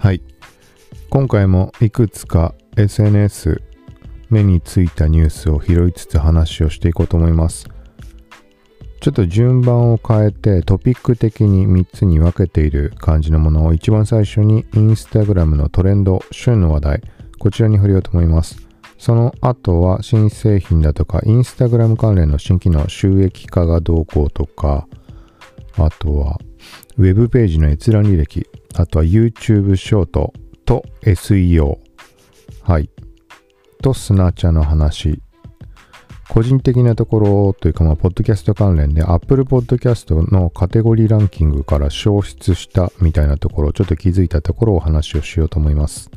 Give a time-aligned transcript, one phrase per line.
[0.00, 0.22] はい。
[1.10, 3.60] 今回もいくつか SNS
[4.30, 7.68] 目についたニュースを拾いつつ話をしていこうと思います。
[9.02, 17.02] ちょっと順番を変えてトピック的に3つに分けている感じのものを一番最初にインスタグラムのトレンド、旬の話題、
[17.38, 18.56] こちらに振りようと思います。
[18.96, 24.88] その後は新製品だとか、インスタグラム関連の新機能、収益化がどうこうとか、
[25.76, 26.38] あとは、
[27.00, 30.34] ウェブページの閲覧履歴、あとは YouTube ショート
[30.66, 31.78] と SEO、
[32.62, 32.90] はい、
[33.80, 35.22] とスナチャの話、
[36.28, 46.10] 個人的なところというか、まあ、ポッドキャスト関連で Apple Podcast のカテゴリーランキングから消失したみたいなところ、ちょっと気づいたところをお話をしようと思います。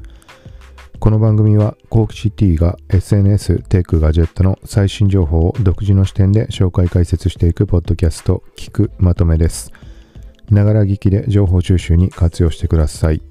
[1.00, 9.72] この番組は、コークシティが SNS、テック、ガジェットの最新情報を独自の視点で紹介解説していくポッドキャスト、聞くまとめです。
[10.50, 13.22] ながら聞きで情報収集に活用してください。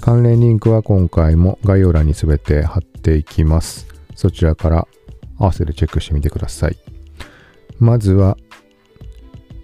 [0.00, 3.86] 関連リンクは今回も概要欄にすべて貼っていきます。
[4.16, 4.88] そちらから
[5.38, 6.76] 合わせてチェックしてみてください。
[7.78, 8.36] まずは、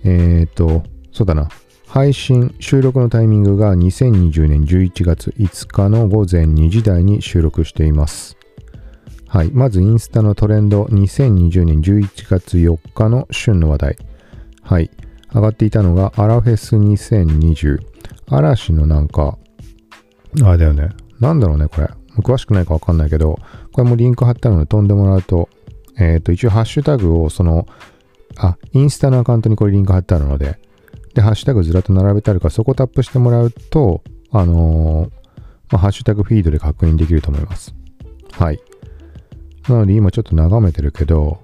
[0.04, 1.48] えっ、ー、と、そうだな。
[1.88, 8.36] 配信、収録のタイミングが2020年11月5日の午前2時台に収録しています。
[9.26, 9.50] はい。
[9.52, 13.96] まずインスタのトレンド、2020年11月4日の旬の話題。
[14.62, 14.90] はい。
[15.32, 17.78] 上がっていたのが、アラフェス2020。
[18.28, 19.38] 嵐のなんか、
[20.42, 20.90] あれだよね。
[21.20, 21.88] なんだろうね、これ。
[22.18, 23.38] 詳しくないかわかんないけど、
[23.72, 25.48] これもリンク貼ったので飛んでもらうと、
[25.98, 27.66] えっ、ー、と、一応ハッシュタグをその、
[28.36, 30.58] あ、インスタのアカウントにこれリンク貼ってあるので、
[31.14, 35.10] で、ハッシュタグずらっと並べてあるから、そこをタップしてもらうと、あのー、
[35.70, 37.74] まあ、ハッシュタグフィードで確認できると思います。
[38.32, 38.60] はい。
[39.68, 41.40] なので今ちょっと眺めてるけど、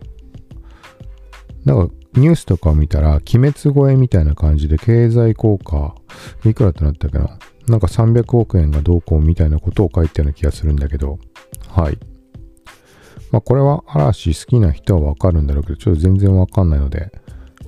[1.65, 5.95] なんかニュースとかを見たら、鬼滅超えみたいな感じで経済効果、
[6.45, 7.39] いくらってなったっけな？
[7.67, 11.19] なんか300億円がどうこうみたいなことを書いたような気がするんだけど、
[11.69, 11.99] はい。
[13.31, 17.11] まあこれは嵐好きな人はわかるんだろうけど、ちょっと全然わかんないので、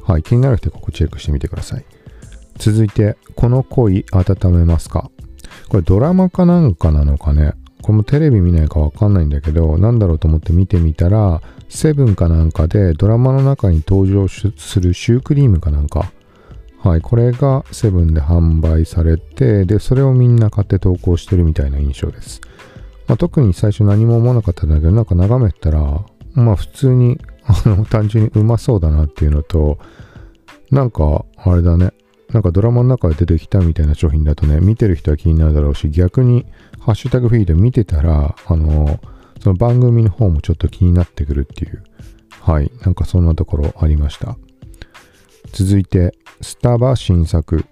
[0.02, 0.22] はい。
[0.22, 1.84] 気になる人はここチェックしてみてください。
[2.58, 5.10] 続いて、この恋温めますか？
[5.68, 7.54] これドラマかなんかなのかね？
[7.82, 14.48] これもテレビ見ないかわかんないんだけど、なんだろうと思って見てみたら、セブンかなんかでドラマの中に登場す
[14.80, 16.12] るシュークリームかなんか。
[16.86, 22.40] はい、これがセブンで販売されて、で、それをみんな買って投稿してるみたいな印象です。
[23.08, 25.80] まあ、特に最初何も思わなかったんだけど、なんか眺めたら、
[26.34, 29.78] まあ普通に、あの、 単純にうまそうだなっていうのと、
[30.70, 31.92] なんか、あれだね。
[32.32, 36.44] なんかドラマの中で出てきたみたいな商品だとね、見てる人は気になるだろうし、逆に
[36.78, 39.00] ハッシュタグフィード見てたら、あの、
[39.40, 41.82] その番組の方もちょっと気になってくるっていう、
[42.40, 44.36] はい、なんかそんなところありました。
[45.52, 47.64] 続いて、スタバ新作。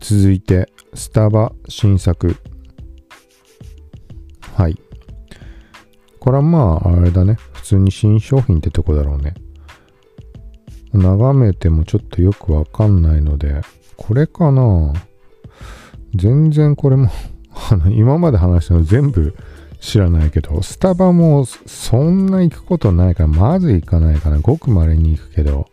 [0.00, 2.36] 続いて、スタバ新作。
[4.54, 4.76] はい。
[6.18, 7.36] これはまあ、あれだね。
[7.52, 9.34] 普通に新商品ってとこだろうね。
[10.92, 13.60] 眺めてもちょっとよくわかんないので、
[13.96, 14.92] これかな
[16.14, 17.08] 全然これも
[17.70, 19.34] あの、今まで話したの全部
[19.80, 24.38] 知らないけど、スタバもそんな行くことないから、まず行かないかな。
[24.40, 25.66] ごく稀に行くけど。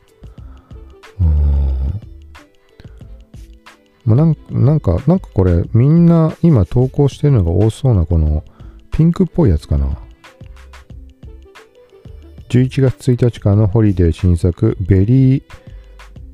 [1.19, 1.27] うん。
[4.05, 8.43] まあ、なんなんか、なんかこれ、みんな今投稿してるのが多そうな、この、
[8.91, 9.99] ピンクっぽいやつかな。
[12.49, 15.43] 11月1日からのホリデー新作、ベリー、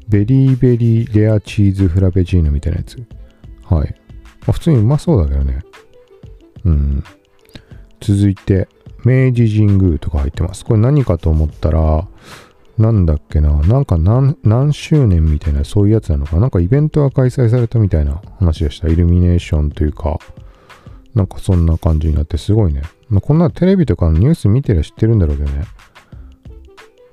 [0.07, 3.03] ベリーベリーレアチーズフラペチーノみたいなやつ。
[3.63, 3.95] はい。
[4.47, 5.63] ま、普通にうまそうだけどね。
[6.65, 7.03] うん。
[8.01, 8.67] 続いて、
[9.05, 10.65] 明治神宮とか入ってます。
[10.65, 12.07] これ何かと思ったら、
[12.77, 18.87] なんだっけな、なんか何何周年みたいなそういうやつなのかなんかイベントが開催されたみたいな話でした。
[18.87, 20.19] イルミネーションというか、
[21.13, 22.81] なんかそんな感じになってすごいね。
[23.09, 25.65] まあ、こんなテレビとかのニュース見てりゃ知ってるんだろうけどね。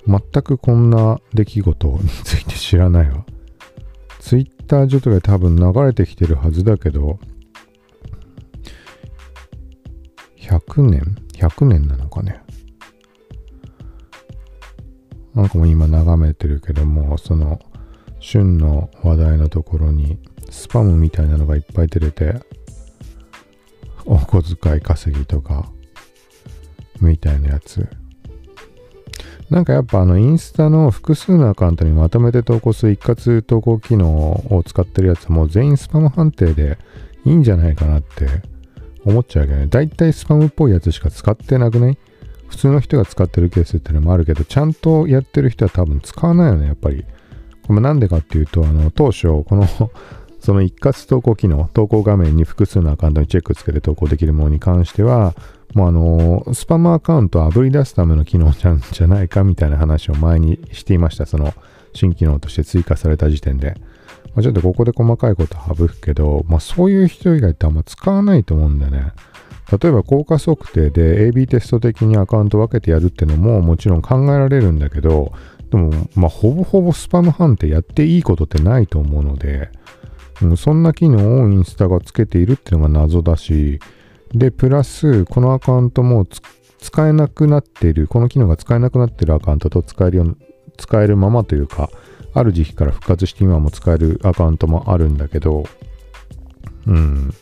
[0.07, 3.23] 全くこんな出来事について知らないわ。
[4.21, 7.19] ツイッター上とかで多分流れてきてるはずだけど、
[10.37, 12.39] 100年 ?100 年なのかね？
[15.33, 17.59] なんかもう今眺めてるけども、その、
[18.19, 20.19] 旬の話題のところに、
[20.51, 22.35] スパムみたいなのがいっぱい出てて、
[24.05, 25.71] お小遣い稼ぎとか、
[27.01, 27.89] みたいなやつ。
[29.51, 34.09] なんかやっぱあのインスタの複数のアカウントにまとめて投稿する一括投稿機能
[34.49, 36.77] を使ってるやつも全員スパム判定で
[37.25, 38.27] いいんじゃないかなって
[39.05, 39.67] 思っちゃうけどね。
[39.67, 41.97] だいたいスパムっぽいやつしか使ってなくない
[42.51, 47.05] 普通の人が使ってるケースってのもあるけど、ちゃんとやってる人は多分使わないよね、やっぱり。
[47.65, 49.65] これなんでかっていうと、あの、当初、この
[50.39, 55.33] その一括投稿機能、投稿画面に複数のアカウントにチェックつけて投稿できるものに関しては、
[55.73, 61.25] もうあの、スパムアカウントをあぶり出すための機能じゃんじゃないかみたいな話を前にしていました。
[61.25, 61.53] その
[61.93, 63.75] 新機能として追加された時点で。
[64.33, 69.11] まあ、ちょっとここで細かいこと省くけど、まあそういう人以外ってあんま使わないと思うんだよね。
[69.81, 75.31] 例えば効果測定で AB テスト的にアカウント分けてやるってのももちろん考えられるんだけど、
[75.69, 79.69] でも、まあ、ほぼほぼスパム判定やっていいことってないと思うので、
[80.41, 83.79] うん、そんな機能をインスタがつけているっていうのが謎だし、
[84.33, 86.25] で、プラス、このアカウントも
[86.79, 90.37] 使えなくなっている、この機能が使えなくなっているアカウントと使えるよう
[90.77, 91.89] 使えるままというか、
[92.33, 95.65] ある時期から復活して今も使えるアカウントもあるんだけど、
[96.87, 97.33] うん。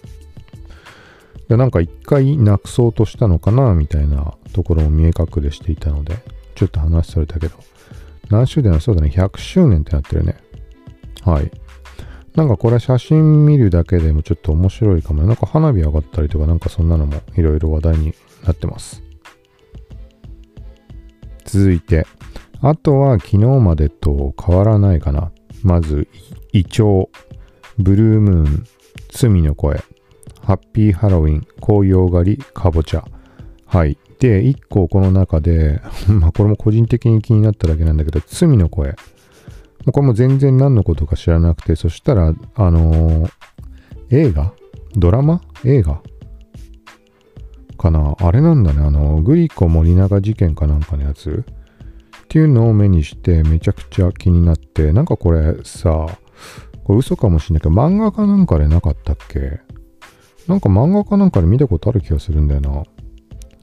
[1.48, 6.18] でなんか一回なくそうとしたのかなみたいなところも見え隠れしていたので、
[6.56, 7.56] ちょっと話されたけど、
[8.30, 10.36] 何周年はそうだね、100周年ってなってるね。
[11.24, 11.52] はい。
[12.40, 15.28] なんかこれ写真見るだけでもちょっと面白いかもね。
[15.28, 18.14] なんか花火上がったりとかなんかそんなのもいろいろ話題に
[18.46, 19.04] なってます。
[21.44, 22.08] 続いて、
[22.62, 25.34] あとは昨日までと変わらないかな。
[25.64, 26.08] まず、
[26.54, 27.10] イチョウ、
[27.78, 28.64] ブルームーン、
[29.12, 29.84] 罪の声、
[30.42, 33.04] ハッピーハロウィン、紅葉狩り、かぼちゃ。
[33.66, 33.98] はい。
[34.20, 38.96] で、1個この中で、 まあこれも個人的に気になっただけなんだけど、罪の声。
[39.86, 43.32] これも全然何のことか知らなくて、そしたら、あのー、
[44.12, 44.54] 映画？
[44.96, 45.42] ドラマ？
[45.64, 46.02] 映画？
[47.78, 48.16] かな？
[48.20, 48.82] あれなんだね。
[48.82, 51.46] あの、グリコ森永事件かなんかのやつ？
[52.24, 56.08] っていうのを目にしてめちゃくちゃ気になって、なんかこれさ、
[56.84, 59.62] これ嘘かもしんないけど、漫画かなんかでなかったっけ？
[60.48, 62.84] なんか漫画かなんかで見たことある気がするんだよな。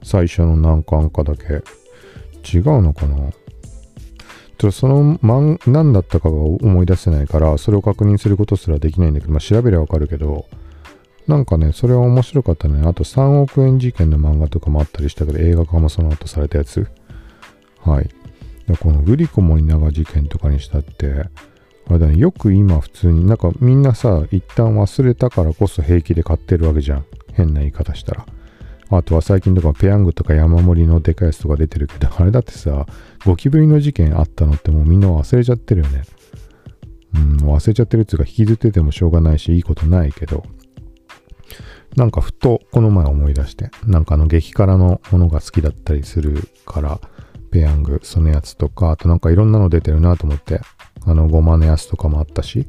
[0.03, 1.63] 最初の何巻かだけ。
[2.43, 3.29] 違うのかな？
[4.57, 10.45] とその漫、何だったかが思い出せないから、それを確認することすらできないんだけど、まあ調べりゃわかるけど、
[11.27, 12.87] なんかね、それは面白かったね。
[12.87, 16.87] あと3億円事件の漫画とかもあったりしたけど、映画化もその後されたやつ。
[17.83, 18.09] はい。
[18.67, 21.29] でこのグリコ森永事件とかにしたって、
[21.89, 27.05] あれだね、よく今普通になんかみんなさ、一旦忘れたからこそ平気で買ってるわけじゃん。
[27.33, 28.25] 変な言い方したら。
[28.89, 32.85] あとは最近とかペヤングとか山盛りのでかいやつとか出てるけど、あれだってさ、
[33.25, 36.03] ゴキブリの事件あったのってもうみんな忘れちゃってるよね。
[37.15, 40.43] うん、忘れちゃってるっていうか引きずっててもしょうがないし、いいことないけど。
[41.95, 46.99] なんかふとこの前思い出して、なんかあの激辛のものが好きだったりするから、
[47.51, 50.61] ペヤング、そのやつとか、あとなんかいろんなの出てるなと思って、
[51.05, 52.67] あのごまのやつとかもあったし、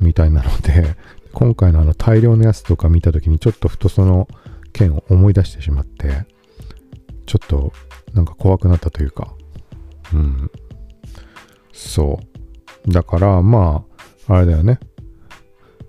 [0.00, 0.96] みたいなので、
[1.32, 4.26] 今回のあの大量のやつとか見た時にちょっとふとその、
[4.76, 6.26] 件を思い出してしまって、
[7.24, 7.72] ちょっと
[8.12, 9.34] なんか怖くなったというか、
[10.12, 10.50] うん。
[11.72, 12.20] そ
[12.86, 12.92] う。
[12.92, 13.84] だからま
[14.28, 14.78] あ、あれだよね。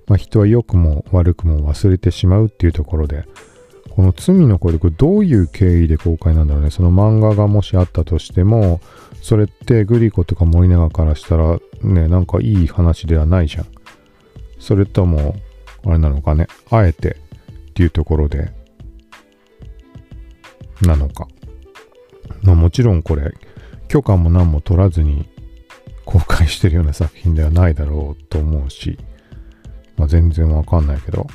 [0.08, 3.26] まあ人は良くも悪くも忘れてしまうっていうところで、
[3.92, 6.72] この罪の声でこれどういう経緯で公開なんだろうね。
[6.72, 8.80] その漫画がもしあったとしても、
[9.22, 13.66] それってグリコとか森永からしたらね、なんかいい話ではないじゃん。
[14.60, 15.36] それとも、
[15.86, 17.18] あれなのかね、あえて
[17.70, 18.52] っていうところで、
[20.82, 21.28] なのか。
[22.44, 23.34] まあ、もちろんこれ、
[23.88, 25.28] 許可も何も取らずに
[26.06, 28.98] 公開してるような作品ではないだろうと思うし、
[29.98, 31.28] まあ、全然わかんないけど。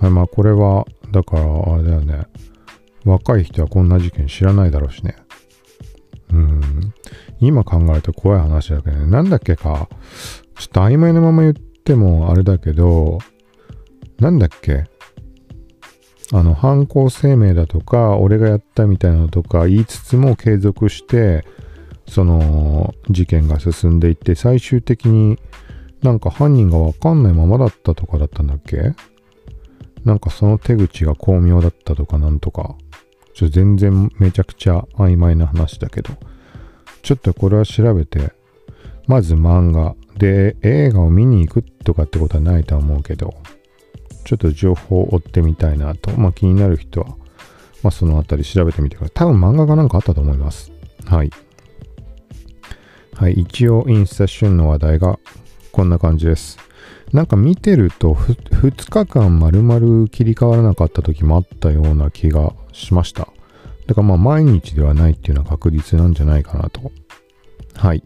[0.00, 2.26] はい、まあこれは、だからあれだよね。
[3.04, 5.16] 若い人はこんな事件知らないだろうしね。
[6.30, 6.60] うん。
[7.40, 9.06] 今考えると怖い話だけどね。
[9.06, 9.88] なんだっけか。
[10.58, 13.18] ちょっと曖昧なまま言ってもあれだけど、
[14.18, 14.84] なんだっけ
[16.32, 21.44] あの、犯行声明だとか、俺がやったみたいなのとか言いつつも継続して、
[22.08, 25.38] その、事件が進んでいって、最終的に
[26.02, 28.94] なんか犯人がわかんないままだったとかだったんだっけ？
[30.04, 32.74] なんかその手口が巧妙だったとかなんとか。
[33.34, 36.10] ちょ全然めちゃくちゃ曖昧な話だけど。
[37.02, 38.32] ちょっとこれは調べて、
[39.06, 43.34] まず漫画で映画を見に行くとかってことはないとは思うけど、
[44.24, 47.08] ちょっと情報を追ってみたいなと、まあ、気になる人は、
[47.82, 49.12] まあ、そのあたり調べてみてください。
[49.14, 50.72] 多分漫画がなんかあったと思います。
[51.04, 51.30] はい。
[53.14, 55.18] はい、一応インスタ旬の話題が
[55.70, 56.58] こんな感じです。
[57.12, 63.28] なんか見てると2日間丸々切り替わらなかった時もあったような気がしました。
[63.86, 66.90] だからまあ毎日ではないっていうのは確実なんじゃないかなと。
[67.76, 68.02] はい。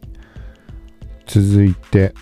[1.27, 2.15] 続いて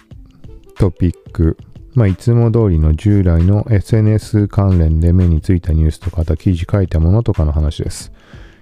[0.79, 1.57] トピック
[1.97, 8.13] まあ、いつも通りの従来の SNS 関連で目についたニュースとか、あと記事書いたものとかの話です。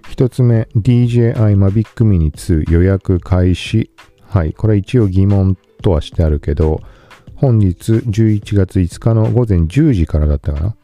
[0.08, 3.90] 一つ目、DJI Mavic Mini 2予約開始。
[4.22, 4.52] はい。
[4.52, 6.80] これ一応疑問とはしてあるけど、
[7.34, 10.76] 本日11月5日の午前10時からだったかな。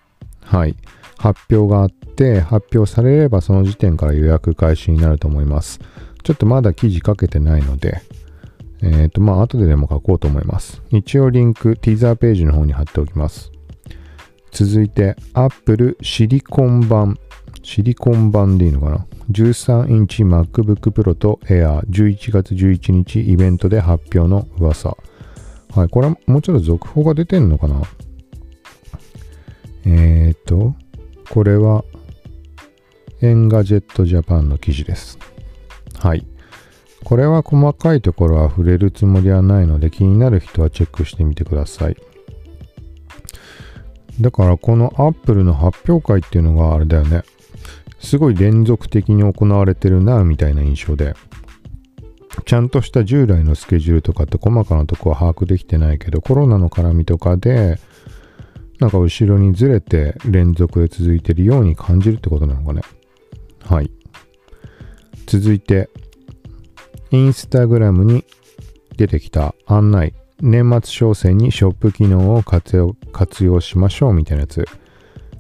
[0.42, 0.74] はい。
[1.18, 5.78] 発表があって、発表されればその時点から予約開始になると思います。
[6.24, 8.02] ちょっとまだ記事書けてないので、
[8.82, 10.82] えっ、ー、と、まあ、後ででも書こうと思います。
[10.90, 13.50] 一応リンク、ティーザーページの方に貼っておきます。
[14.52, 17.18] 続いて、Apple シリコン版。
[17.62, 24.96] シリコン版でいいのかな ?13 インチ MacBook Pro と Air 11月11日イベントで発表の噂。
[25.74, 27.82] はい、これはもうちょっと続報が出てんのかな？
[29.84, 30.74] えっ、ー、と、
[31.30, 31.84] これは、
[33.22, 35.18] エンガジェットジャパンの記事です。
[35.98, 36.26] はい。
[37.04, 41.96] これは細かいところは触れるつもりはないので気になる人はチェックしてみてください。
[44.20, 47.22] だからこの Apple の発表会っていうのがあれだよね。
[48.00, 51.14] すごい連続的に行われてるなみたいな印象で。
[52.44, 57.80] ちゃんとした従来のスケジュールとかって細かなとこは把握できてないけどコロナの絡みとかで
[58.78, 62.80] なんか後ろにずれて連続で続いてるように感じるってことなのかね。
[63.62, 63.90] はい。
[65.26, 65.90] 続いて、
[67.12, 68.24] インスタグラムに
[68.96, 70.14] 出てきた案内。
[70.40, 74.64] 年末商戦にショップ機能を活用活用しましょうみたいなやつ。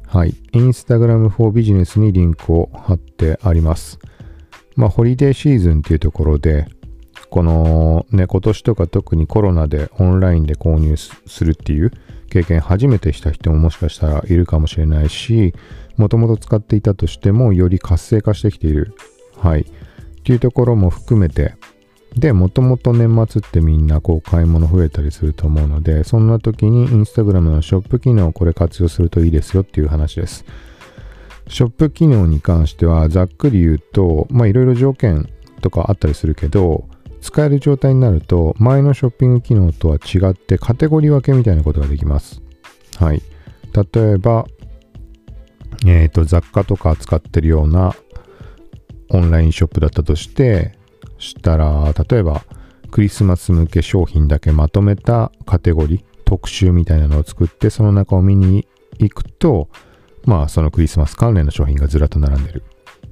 [0.06, 0.34] はい。
[0.52, 3.98] インスタグラム for ビジネスにリンクを貼ってあります。
[4.74, 6.66] まあ、ホリデーシーズンっていうところで、
[7.30, 11.92] このね、今年とか特にコロナでオンラインで購入するっていう
[12.28, 15.54] 経験初めてした人ももしかしたらいるかもしれないし、
[15.96, 18.94] もともと使っていたとしてもより活性化してきている。
[19.36, 19.66] はい。
[20.20, 21.54] っていうところも含めて、
[22.16, 30.44] で、もともと年末ってみんなこう買い物増えたりすると思うので、そんな時にインスタグラムのショップ機能をこれ活用するといいですよっていう話です。
[31.48, 35.28] ショップ機能に関してはざっくり言うと、まあいろいろ条件
[35.62, 36.88] とかあったりするけど、
[37.20, 42.42] 使える状態になると前のショッピング機能とは違ってカテゴリー分けみたいなことができます。
[42.98, 43.22] はい。
[43.72, 44.46] 例えば、
[45.86, 47.94] えっ、ー、と、雑貨とか扱ってるような
[49.10, 50.78] オンラインショップだったとして、
[51.18, 52.44] したら、例えば、
[52.90, 58.66] クリスマス向け商品だけまとめたカテゴリー、特集みたいなのを作って、その中を見に
[58.98, 59.68] 行くと、
[60.24, 62.62] まあ、そのクリスマス関連の商品がずらっと並んでる。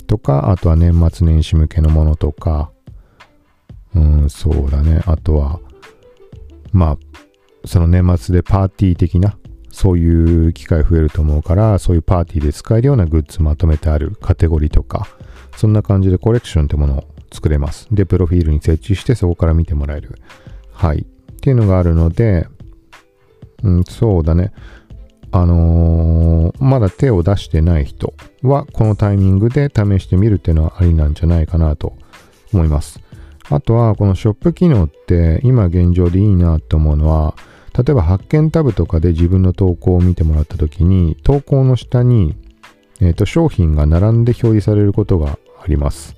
[0.07, 2.71] とか、あとは年末年始向けのものとか、
[3.95, 5.03] うん、そうだね。
[5.07, 5.61] あとは、
[6.73, 6.99] まあ、
[7.65, 9.37] その年末でパーティー的な、
[9.71, 15.09] そういう機会増えると思うから、そういうパーティーで使えるようなグッズまとめてあるカテゴリーとか、
[15.59, 17.89] そんな感じでコレクションってものを作れます。
[17.91, 20.15] で、プロフィールに設置してそこから見てもらえる。
[20.73, 21.01] はい。
[21.01, 22.47] っていうのがあるので、
[23.65, 24.53] うん、そうだね。
[25.33, 31.95] あのー、まだ手を出してない人は、このタイミングで試してみるっていうのはありなんじゃないかなと
[32.53, 33.01] 思います。
[33.51, 37.35] あとは、このショップ機能って今現状でいいなと思うのは、
[37.77, 42.37] 例えば発見タブとかで自分の投稿を見てもらった時に、投稿の下に、
[43.01, 46.17] えっ、ー、と、商品が並んで表示されることがあります。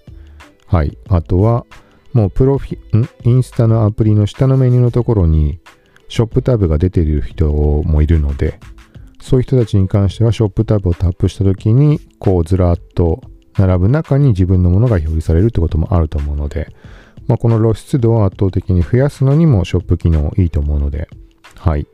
[0.66, 0.96] はい。
[1.08, 1.66] あとは、
[2.12, 3.08] もうプロフィ、ん？
[3.24, 5.60] インスタのアプリの下のメニューのところに、
[6.08, 8.58] ショップタブが出ている人もいるので、
[9.20, 13.22] そういう人たちに関しては、ショップタブをタップしたときに、こうずらっと
[13.56, 16.74] 並ぶ中に自分のものが表示されるってこともあると思うので、
[17.28, 21.08] まあ、この露出度を圧倒的に増やすのにもショップ機能いいと思うので、
[21.56, 21.86] はい。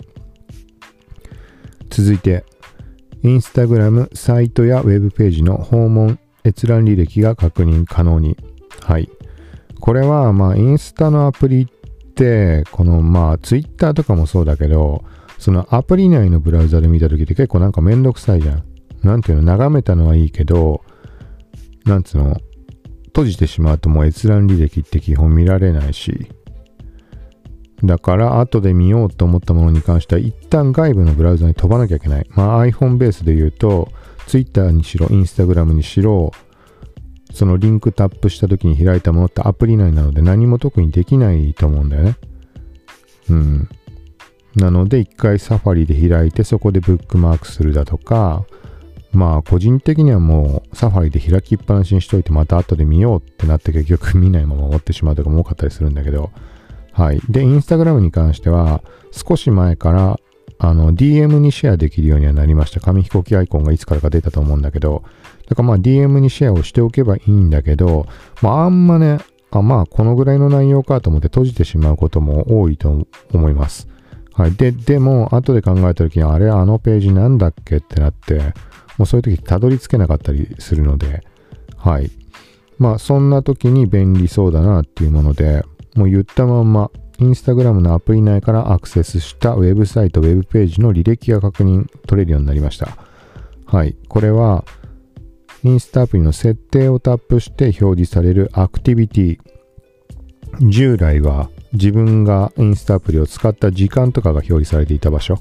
[1.90, 2.44] 続いて、
[3.22, 8.36] インスタグラムサイトやウェブページの訪問閲覧履歴が確認可能に。
[8.80, 9.10] はい。
[9.80, 15.04] これは、まあ、インスタのアプリって、この、まあ、ツイッターとかもそうだけど、
[15.38, 18.64] そのアプリ内のブラウザで見たときって結構なんかめんどくさいじゃん。
[19.02, 20.82] なんていうの、眺めたのはいいけど、
[21.84, 22.36] なんつうの、
[23.06, 26.28] 閉じてしまうともう閲覧履歴って基本見られないし、
[27.84, 32.26] だから後で見ようと思ったものに関しては一旦外部のブラウザに飛ばなきゃいけない。
[32.30, 33.90] まあ iPhone ベースで言うと、
[34.26, 36.32] Twitter にしろ、Instagram にしろ、
[37.32, 42.16] そのリンクタップした時に開いたものってアプリ内なので何も特にできないと思うんだよね。
[43.30, 43.68] うん。
[44.54, 48.46] なので一回サファリで開いてそこでブックマークするだとか、
[49.12, 56.30] まあ個人的にはもうサファリで開きっぱなしにしといてまた後で見ようってなって結局見ないまま終わってしまうとかも多かったりするんだけど、
[56.92, 57.20] はい。
[57.28, 60.18] で、インスタグラムに関しては少し前から
[60.58, 62.80] あの DM にシェアできるようにはなりました。
[62.80, 65.02] 紙飛行機アイコンがいつからか出たと思うんだけど、
[65.48, 68.06] だからまあ DM にシェアをしておけばいいんだけど、
[68.42, 69.18] まああんまね、
[69.50, 73.88] あまあこのぐらいの内容かと思って閉じてしまうことも多いと思います。
[74.32, 74.52] はい。
[74.52, 78.54] で、でも後で考えた時にあれあのページなんだっけってなって、
[78.98, 81.22] もうそういう時たどり着けなかったりするので、
[81.76, 82.10] はい。
[82.78, 92.96] まあそんな時に便利そうだなっていうもので、もう言ったまんま Instagram のアプリ内からアクセスしたウェブサイト、ウェブページの履歴が確認取れるようになりました。
[93.66, 93.96] はい。
[94.08, 94.64] これは、
[95.64, 99.38] インスタアプリの設定をタップして表示されるアクティビティ。
[100.68, 105.38] 従来は自分がインスタアプリを使った時間とかが表示されていた場所。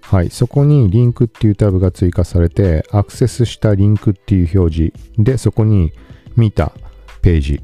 [0.00, 0.30] はい。
[0.30, 5.92] そこにリンクっていうタブが追加されて、アクセスしたリンクっていう表示で、そこに
[6.34, 6.72] 見た
[7.20, 7.60] ページ。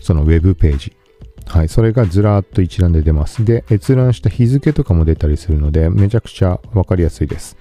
[0.00, 0.97] そのウェブページ。
[1.48, 1.68] はい。
[1.68, 3.44] それがずらーっと一覧で出ます。
[3.44, 7.56] で、閲覧した日付とかも出たりするので、めちゃくちゃわかりやすいです。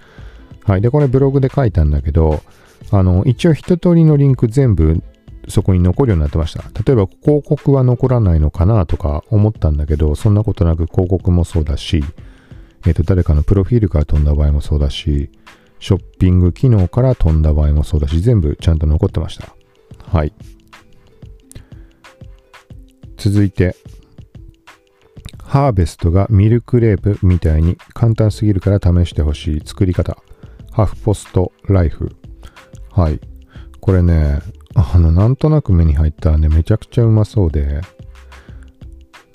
[0.63, 0.81] はい。
[0.81, 2.43] で、これブログで書いたんだけど、
[2.91, 5.01] あの、一応一通りのリンク全部
[5.47, 6.63] そこに残るようになってました。
[6.83, 12.03] 例えば広告は残らないのかなとか思ったんだけど、そんなことなく広告もそうだし、
[12.85, 15.29] えっ、ー、と、誰かのプロフィールから飛んだ場合もそうだし、
[15.79, 19.55] ショッピング機能から飛んだ場合もそうだし、全部ちゃんと残ってました。
[20.11, 20.33] はい。
[23.17, 23.75] 続いて、
[25.43, 30.17] ハーベストがミルクレープみたいに簡単すぎるから試してほしい作り方。
[30.71, 32.15] ハーフポストライフ。
[32.91, 33.19] はい。
[33.79, 34.39] これね、
[34.75, 37.81] あの、なんとなく目に入ったらね、めちゃくちゃうまそうで、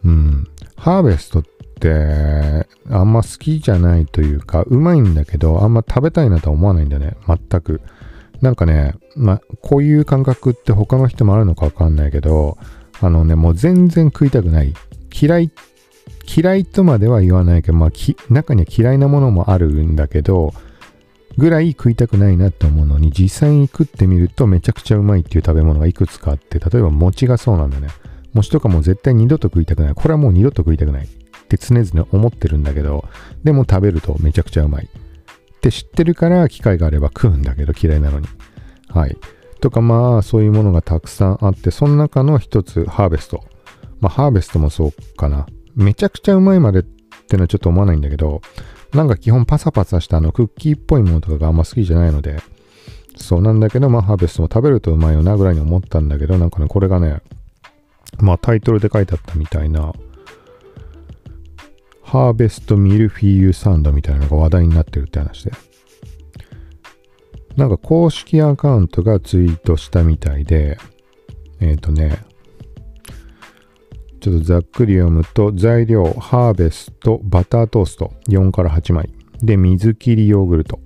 [0.04, 0.46] うん。
[0.76, 1.42] ハーベストっ
[1.80, 7.16] て、あんま好きじゃないというか、うまいんだけど、あんま食べたいなとは思わないんだよね。
[7.26, 7.80] 全く。
[8.40, 12.58] なんかね、まあこういう感覚って他の人もあるのかわかんないけど、
[13.02, 14.72] あのね、もう全然食いたくない。
[15.20, 15.50] 嫌い、
[16.36, 17.90] 嫌いとまでは言わないけど、まあ、
[18.30, 20.54] 中には嫌いなものもあるんだけど、
[21.36, 27.88] ぐらい食いたくないなって思うのに、実際に食ってみるとめちゃくちゃうまいっていう食べ物がいくつかあって、例えば餅がそうなんだね。
[28.34, 29.94] 餅とかも絶対二度と食いたくない。
[29.94, 31.08] これはもう二度と食いたくないっ
[31.48, 33.04] て常々思ってるんだけど、
[33.42, 34.84] でも食べるとめちゃくちゃうまい。
[34.84, 38.28] って知ってるから機会があれば食うんだけど嫌いなのに。
[38.88, 39.16] はい。
[39.62, 43.44] とかまあそういうものがたくさんあって、その中の一つハーベスト。
[44.00, 45.46] まあハーベストもそうかな。
[45.76, 48.42] めちゃくちゃうまいまでってのはちょっと思わないんだけど、
[48.92, 52.40] なんか基本パサパサしたあのクッキーっぽいものとかがあんま好きじゃないので、
[53.16, 57.20] そうなんだけど、まあハーベストも食べるとうまいよなぐらいに思ったんだけど、なんかね、これがね、
[58.18, 59.92] まあタイトルで書いてあったみたいな、
[62.02, 65.52] ハーベストミルフィーユサンドみたいなのが話題になってるって話で。
[67.56, 70.78] なんか公式アカウントがツイートしたみたいで、
[71.60, 72.24] えっ、ー、とね、
[74.20, 79.10] ちょっとざっくり読むと、材料、ハーベスト、バタートースト、4から8枚。
[79.42, 80.78] で、水切りヨーグルト。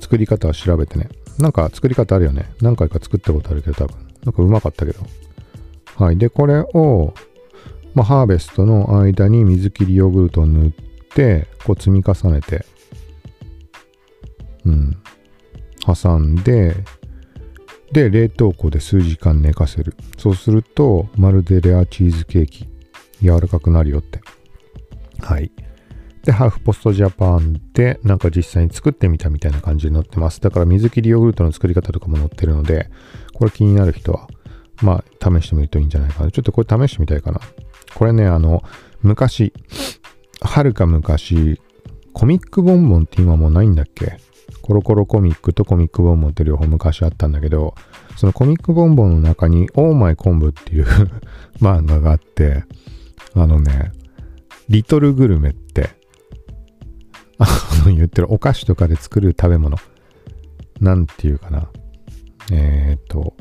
[0.00, 1.08] 作り方は調べてね。
[1.38, 2.52] なんか作り方あるよね。
[2.60, 3.96] 何回か作ったことあるけど、多分。
[4.24, 5.00] なんかうまかったけど。
[5.96, 6.18] はい。
[6.18, 7.14] で、これを、
[7.94, 10.70] まあ、ハーベストの間に水切りヨーグルトを塗っ
[11.14, 12.64] て、こう積み重ねて、
[14.66, 14.96] うん。
[15.84, 16.74] 挟んで、
[17.92, 19.96] で、冷凍庫で数時間寝かせる。
[20.16, 22.68] そうすると、まるでレアチーズケーキ、
[23.20, 24.20] 柔らかくなるよって。
[25.20, 25.50] はい。
[26.22, 30.40] で、ハーフポストジャパンで、なんか実際に作ってみたみたいな感じになってます。
[30.40, 32.90] だから水切りヨーグルトの作り方とかも載ってるので、
[33.32, 34.28] これ気になる人は、
[34.82, 36.30] まあ、試してみるといいんじゃないかな。
[36.30, 37.40] ちょっとこれ試してみたいかな。
[37.94, 38.62] これね、あの、
[39.02, 39.52] 昔、
[40.42, 41.60] はるか昔、
[42.12, 44.18] コミックボンボンって今もうないんだっけ？
[44.70, 47.74] コロコロコミックとコミックボンボンって両方昔あったんだけど、
[48.16, 50.86] そのコミックボンボンの中に、オーマイ昆布っていう
[51.60, 52.62] 漫画があって、
[53.34, 53.90] あのね、
[54.68, 55.90] リトルグルメって、
[57.38, 57.48] あ
[57.84, 59.76] の言ってるお菓子とかで作る食べ物。
[60.78, 61.68] なんていうかな。
[62.52, 63.34] えっ、と、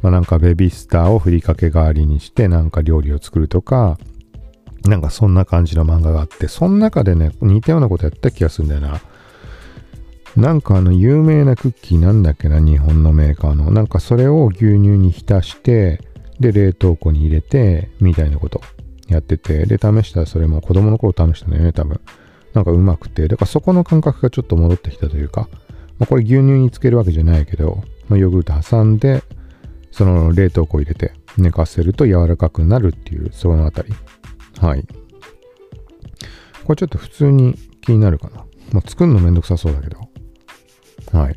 [0.00, 3.98] まあ、なんかベビースターをふりかけ代わりにしてなんか料理を作るとか、
[4.86, 9.02] なんかそんな感じの漫画があって、その中でね、似たようなことやった気がするんだよな。
[10.36, 13.70] なんかあの有名なクッキーなんだっけな、日本のメーカーの。
[13.70, 16.00] なんかそれを牛乳に浸して、
[16.40, 18.62] で、冷凍庫に入れて、みたいなこと
[19.08, 22.00] やってて、で、試したらそれも子供の頃試したんだよね、多分。
[22.54, 25.48] なんかうまくて、だからそこの感覚がちょっと戻ってきたというか、
[25.98, 29.22] まあ、これ牛乳につけるわけじゃないけど、まあ、ヨーグルト挟んで、
[29.90, 33.92] その冷凍庫入れて寝かせると柔らかくなるっていう、そのあたり。
[34.58, 34.86] はい。
[36.64, 38.44] これちょっと普通に気になるかな。
[38.72, 40.11] まあ、作るのめんどくさそうだけど。
[41.12, 41.36] はい。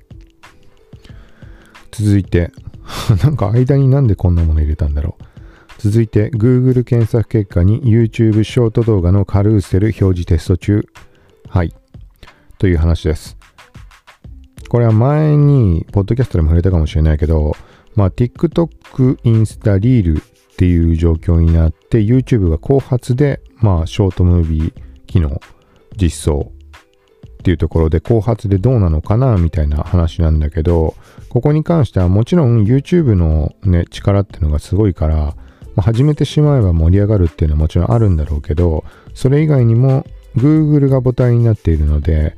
[1.91, 2.51] 続いて、
[3.23, 5.23] なんか間になんでこんなもの入れたんだろう。
[5.77, 10.85] 続いて、Google 検索結果に YouTube ショート動画のカルーセル表示テスト中。
[11.47, 11.73] はい。
[12.57, 13.38] という話です。
[14.69, 17.55] これは前に、ポッドキャストでも触れたかもしれないけど、
[17.95, 24.73] まあ、TikTok、インスタ、リールっていう状況になって、YouTube が後発で、まあ、ショートムービー
[25.05, 25.39] 機能
[25.97, 26.51] 実装
[27.45, 30.95] っていうところで後発でどうなのかなみたいな話なんだけど、
[31.29, 35.36] ここに関してはもちろん YouTube のね、力っていうのがすごいから、ま
[35.77, 42.36] あ、始めてしまえば盛り上がるっていうのはもちろんあるんだろうけど、それ以外にも Google が母体になっているので、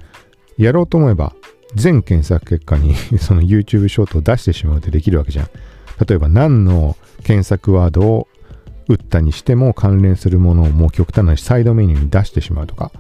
[0.58, 1.34] やろうと思えば
[1.74, 5.48] 全検索結果に その YouTube ショートを出してしまうってできるわけじゃん。
[6.06, 8.28] 例えば何の検索ワードを
[8.90, 12.92] 打ったにしても関連するものをもう極端なサイドメニューに出してしまうとか。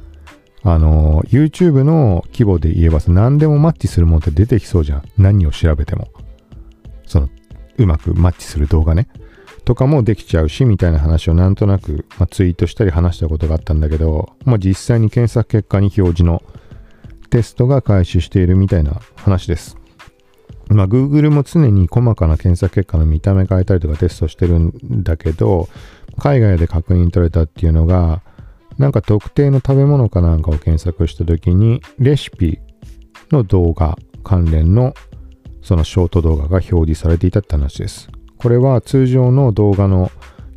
[0.63, 5.03] あの、YouTube の規模で言えば何でもマッチするものって出てきそうじゃん。
[5.17, 6.07] 何を調べても。
[7.05, 7.29] その、
[7.77, 9.07] うまくマッチする動画ね。
[9.65, 16.41] とかもできちゃうし、みたいな話をなんとなく、まあ、ツイートしたり話したことがあったんだけど、まあ、実際に検索結果に表示の
[17.29, 19.77] テストが開始しているみたいな話です。
[20.69, 25.69] まあ、Google も常に細かな検索結果の見た目変えたりとかテストしてるんだけど、
[26.17, 28.21] 海外で確認取れたっていうのが、
[28.77, 32.59] なんか特定の食べ物かなんかを検索した時に、レシピ
[33.31, 34.93] の動画関連の
[35.61, 38.09] そのショート動画が表示されていたって話です。
[38.37, 40.11] これは通常の動画の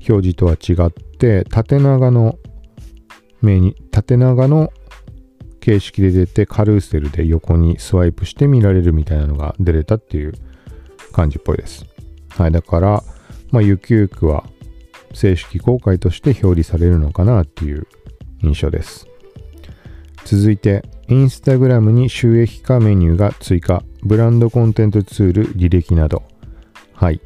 [0.09, 2.39] 表示とは違って、縦長の
[3.41, 4.73] 目に、縦長の
[5.61, 10.33] 形式で出てカルーセルで横にスワイプして見られるみたいなのが出れたっていう
[11.13, 11.87] 感じっぽいです。
[12.31, 13.03] はい、だから、
[13.51, 14.45] まあ、ゆくゆくは
[15.13, 17.87] 正式公開として表示されるのかなっていう
[18.43, 19.07] 印象です。
[20.25, 26.23] 続いて、インスタグラムに収益化メニューが追加、ブランドコンテンツツール履歴など。
[26.95, 27.21] はい。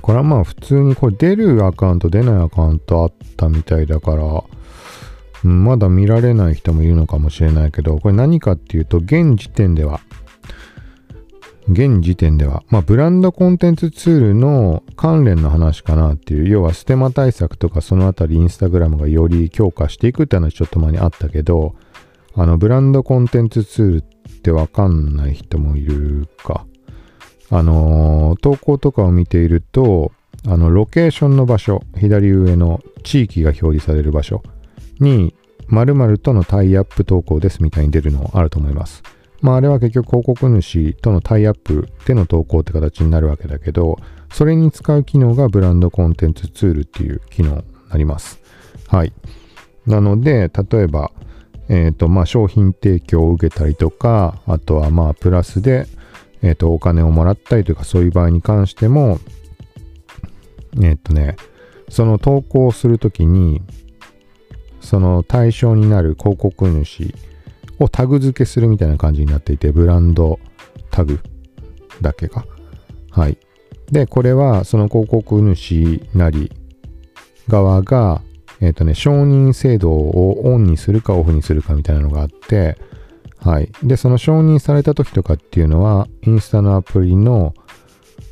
[0.00, 4.44] これはまあ普通にこれ出るアカウント出ないアカウントあったみたいだから、
[5.42, 10.00] まだ見られない人もいるのかもしれないけど、これ何かっていうと、現時点では、
[11.68, 21.74] 現時点では、まあ、ブランドコンテンツツールの関連の話かなっていう、要はステマ対策とかそのあたりインスタグラムがより強化していくって話ちょっと前にあったけど、
[22.34, 24.02] あの、ブランドコンテンツツールっ
[24.40, 26.66] てわかんない人もいるか。
[27.50, 30.12] あのー、投稿とかを見ていると、
[30.48, 34.42] あの、ロケーションの場所、左上の地域が表示される場所
[34.98, 35.34] に、
[35.68, 39.02] 〇〇とのタイアップ投稿ですみたいに出るのあると思います。
[39.42, 43.98] まああれは結局広告主とのタイアップでの投稿って形になるわけだけど、
[44.32, 48.40] それに使う機能がブランドコンテンツツールっていう機能になります。
[48.86, 49.12] はい。
[49.86, 51.10] なので、例えば、
[51.68, 55.86] えっ、ー、と、まあ商品提供を受けたりとか、あとはまあプラスで、
[56.42, 59.18] えっ、ー、と、お金をもらったりとかそういう場合に関しても、
[60.80, 61.36] えっ、ー、とね、
[61.88, 63.60] その投稿するときに、
[64.80, 67.12] その対象になる広告主
[67.82, 70.38] をタグ付けするみたいな感じになっていて、ブランド
[70.90, 71.20] タグ
[72.00, 72.44] だけが。
[73.10, 73.38] はい。
[73.90, 76.50] で、これはその広告主なり
[77.48, 78.22] 側が、
[78.60, 82.78] えっ、ー、とね、承認制度をオンにするかオフにするかみたいなのがあって、
[83.38, 83.70] はい。
[83.82, 87.54] で、その承認された時とかっていうのは、インスタのアプリの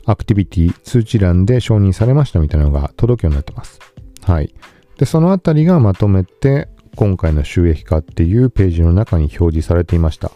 [0.06, 3.80] アクティビティ通知欄で承認されましたみたいなのが届くようになってます。
[4.22, 4.54] はい。
[4.98, 6.68] で、そのあたりがまとめて、
[7.00, 10.32] 今回の収益化っていうページの中に表示されていました。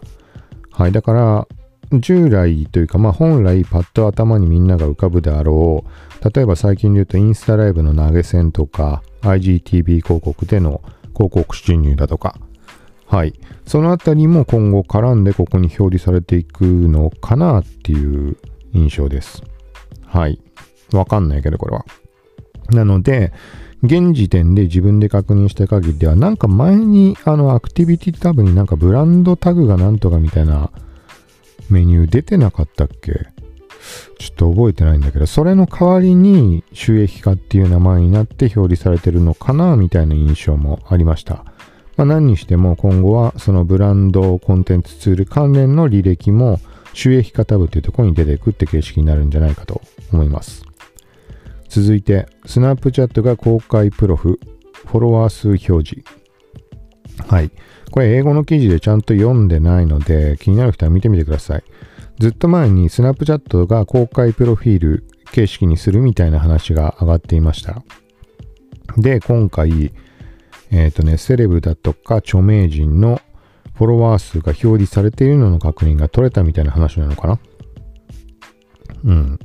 [0.71, 0.93] はい。
[0.93, 1.47] だから、
[2.01, 10.81] 従来というか、まあ本来パッと頭にみんなが浮かぶであろう、例えば最近で言うとインスタライブの投げ銭とか、IGTV 広告での
[11.15, 12.41] 広告収入だとか、
[13.09, 13.39] はい。
[13.67, 18.39] そのあたりも今後絡んでここに表示されていくのかなっていう
[18.73, 19.43] 印象です。
[20.07, 20.41] はい。
[20.95, 21.85] わかんないけど、これは。
[22.71, 23.33] なので、
[23.83, 30.71] 現時点で自分で確認した限りでは、なんか前にあのアクティビティタブになんかブランドタグがなんとかみたいな
[31.69, 33.13] メニュー出てなかったっけ？
[34.19, 41.45] ちょっと覚えてないんだけど、それの代わりに収益化っていう名前になって表示されてるのかなみたいな印象もありました。
[41.97, 46.59] まあ、何にしても今後はそのブランドコンテンツツール関連の履歴も
[46.95, 50.65] 収益化タブっていうところに出ていくって形式になるんじゃないかと思います。
[51.75, 54.39] 続いて、スナップチャットが公開プロフ、
[54.87, 56.05] フォロワー数表示。
[57.27, 57.51] はい。
[57.91, 61.65] これ英語の記事でちゃんと読んでないので、気になる人は見てみてください。
[62.21, 67.83] ずっと前にスナップチャットが公開プロフィール形式にするみたいな話が上がっていました。
[68.97, 69.93] で、今回、
[70.71, 73.21] えっ、ー、とね、セレブだとか著名人の
[73.75, 77.39] フォロワー数が表示されているのの確認が取れたみたいな話なのかな
[79.07, 79.39] うん。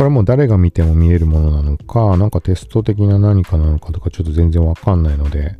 [0.00, 5.58] これはもう誰が見ても見えるものなのか、なんかテスト的な何かなのかとかちょっと全然わかんないので、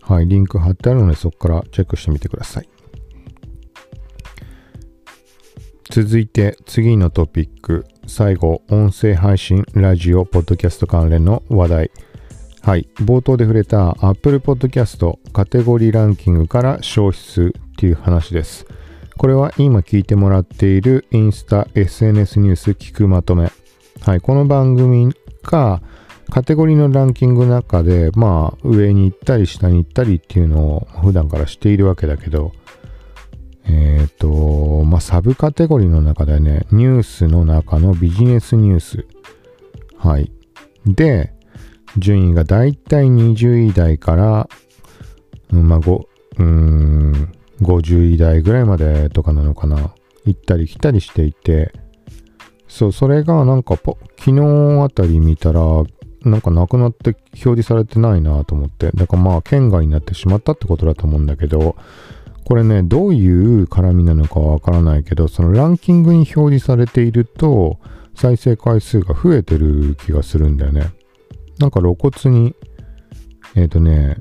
[0.00, 2.68] はい、リンク貼ってあるのでそこからチェックしてみてください。
[5.90, 11.90] 続いて次のトピック、最後、音声配信、ラジオ、ポッドキャスト関連の話題。
[12.62, 18.66] はい、冒頭で触れた Apple Podcast カテゴリーランキングから消失っていう話です。
[19.16, 23.50] これは今聞いてもらっているインスタ SNS ニュース聞くまとめ
[24.04, 25.14] はい、この番組
[25.44, 25.80] が
[26.28, 32.52] カテゴリーのランキングの中で、まあ、上に行ったり下に行ったりっていうのを普段からしているわけだけど、
[33.64, 39.06] えっ、ー、と、まあ、サブカテゴリーの中でね、ニュースの中のビジネスニュース。
[39.96, 40.30] はい。
[40.84, 41.32] で、
[41.96, 44.48] 順位がだいたい20位台から、
[45.50, 46.06] うん、まあ、5、
[46.40, 49.94] うん、50位台ぐらいまでとかなのかな。
[50.26, 51.72] 行ったり来たりしていて、
[52.74, 53.96] そう、それがなんか昨
[54.32, 55.60] 日あたり見たら、
[56.22, 61.76] なんかなくなって表示されてないなと思って、だからまあ県外になってしまったってことだと思うんだけど、
[62.44, 67.78] これね、どういう絡みなのかわからないけど、そのランキングに表示されていると、
[68.16, 70.90] 再生回数が増えてる気がするんだよね。
[71.60, 72.56] なんか露骨に、
[73.54, 74.16] えっ、ー、とね、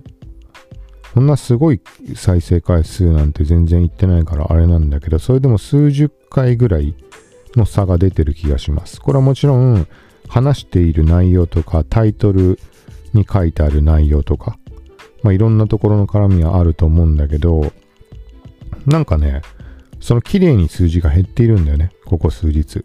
[1.16, 1.82] こんなすごい
[2.16, 6.96] 再生回数なんて全然いってないからあれなんだけど、それでも数十回ぐらい
[7.56, 9.02] の差が出てる気がします。
[9.02, 9.88] これはもちろん
[10.28, 12.60] 話している内容とかタイトル
[13.13, 14.58] に書いてある内容とか、
[15.22, 17.72] まあいろんなところの絡みはあると思うんだけど、
[18.86, 19.42] なんかね、
[20.00, 22.84] その綺麗に数字が減っているんだよね、ここ数日。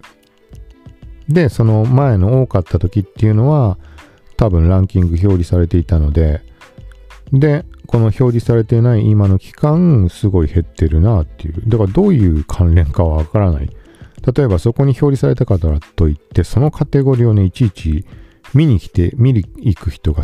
[1.29, 3.79] で、その前の多かった時っていうのは、
[4.37, 6.43] 多分ランキング表示されていたので、
[7.33, 11.63] で、この表示されてない今の期間、すごい減ってるなっていう。
[11.67, 13.71] だからどういう関連かはわからない。
[14.27, 18.05] 例えばそこに表示されたからといって、そのカテゴリーをね、いちいち
[18.55, 20.23] 見に来て、見に行く人が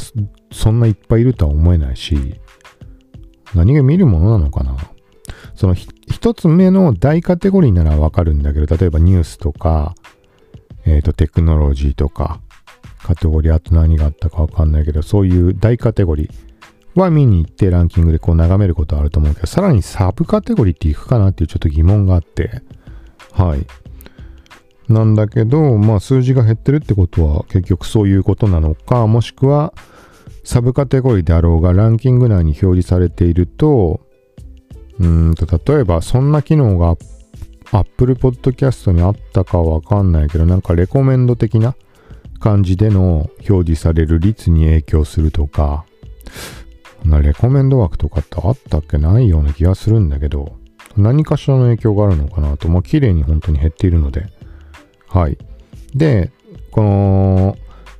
[0.53, 2.41] そんないっぱいいるとは思えないし、
[3.55, 4.77] 何が見るものなのかな
[5.55, 9.95] その一つ目の大カテゴリーならわかるんだけど、例えばニュースとか、
[10.85, 12.41] えっ、ー、と、テクノロジーとか、
[13.03, 22.63] カテゴリー、あと何があったかわかんないけど、そういう大カテゴリーは見に行ってランキングでこう眺めることはあると思うけど、さらにサブカテゴリーっていくかなっていうちょっと疑問があって、
[23.33, 23.67] はい。
[24.89, 29.73] なんだけど、まあ数字が減ってるってことは結局そういうことなのか、もしくは
[30.45, 34.01] サブカテゴリーであろうがランキング内に表示されていると、
[35.01, 36.97] うんと、例えば、そんな機能が
[37.73, 41.75] Apple Podcast にあったかわかんないけど、なんかレコメンド的な
[42.39, 45.87] 感じでの表示される率に影響するとか、
[47.05, 48.99] なレコメンド枠とかってあったっけ？
[48.99, 50.57] ないような気がするんだけど、
[50.97, 54.27] 何かしらの影響があるのかなと、まあ綺麗に本当に減っているので、
[55.15, 55.39] はい。
[55.95, 56.33] で、
[56.73, 57.57] この、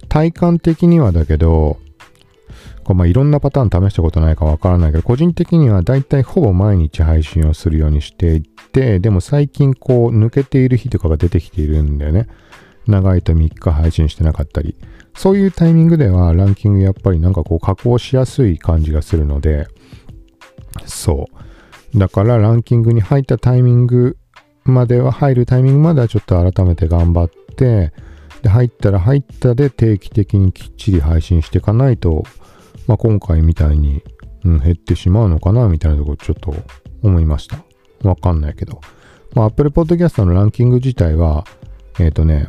[0.09, 1.79] 体感的にはだけど、
[2.83, 12.27] こうまあいろんなパターン試したことないかわからないけど、個人的にはだいたいほぼ毎日配信をするようにしていて、でも最近こう抜けている日とかが出てきているんだよね。
[12.89, 14.77] 長いと3日配信してなかったり。
[15.17, 19.69] そういうタイミングではランキングやっぱりなんかこう加工しやすい感じがするので、
[20.85, 21.29] そ
[21.95, 21.99] う。
[21.99, 24.19] だからランキングに入ったタイミング
[24.73, 27.93] までは、入るタイミングまではちょっと改めて頑張って、
[28.43, 32.25] で、入ったら入ったで定期的にきっちり配信していかないと、
[32.87, 34.03] まあ、今回みたいに、
[34.45, 36.55] うん、減ってしまうのかなみたいなところちょっと
[37.03, 37.65] 思いました。
[38.03, 38.81] わかんないけど。
[39.35, 41.45] まあ、Apple Podcast のランキング自体は、
[41.99, 42.49] えっ、ー、とね、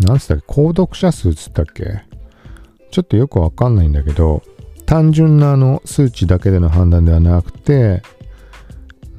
[0.00, 2.02] 何つったっけ購読者数つったっけ？
[2.90, 4.42] ちょっとよくわかんないんだけど、
[4.86, 8.02] 単純なあの数値だけでの判断ではなくて、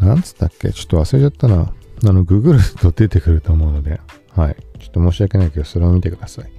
[0.02, 0.72] なんつったっけ？
[0.72, 1.74] ちょっと忘れちゃったな。
[2.04, 4.56] あの、ググると出てくると思うので、はい。
[4.80, 6.52] ちょっと申し訳ないけど、それを見てください。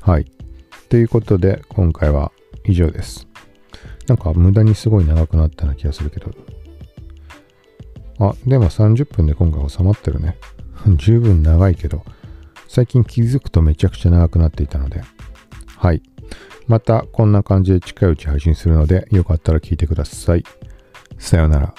[0.00, 0.30] はい。
[0.88, 2.32] ということで、今回は
[2.64, 3.26] 以上です。
[4.06, 6.30] なんか無駄にすごい長くなったような気がするけど。
[8.20, 10.36] あ、でも30分で今回収まってるね。
[10.96, 12.04] 十分長いけど、
[12.68, 15.02] 最近気づくとめちゃくちゃ長くなっていたので。
[15.76, 16.02] はい。
[16.68, 20.44] またこんな感じで近いうち配信するので、よかったら聞いてください。
[21.18, 21.74] さようなら。